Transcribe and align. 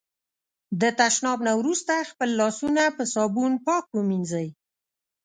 د 0.81 0.83
تشناب 0.99 1.39
نه 1.47 1.53
وروسته 1.59 1.93
خپل 2.09 2.29
لاسونه 2.39 2.83
په 2.95 3.03
صابون 3.13 3.53
پاک 3.65 3.85
ومېنځی. 3.91 4.47